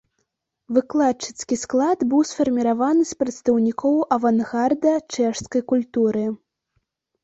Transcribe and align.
Выкладчыцкі 0.77 1.55
склад 1.65 1.99
быў 2.15 2.21
сфарміраваны 2.31 3.03
з 3.13 3.21
прадстаўнікоў 3.21 4.03
авангарда 4.21 4.99
чэшскай 5.13 5.61
культуры. 5.73 6.23